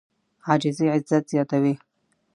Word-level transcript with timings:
عاجزي 0.47 0.87
عزت 0.93 1.23
زیاتوي. 1.31 1.73